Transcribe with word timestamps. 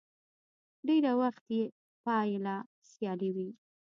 ډېری 0.87 1.11
وخت 1.21 1.45
يې 1.55 1.63
پايله 2.03 2.55
سیالي 2.91 3.29
وي. 3.35 3.49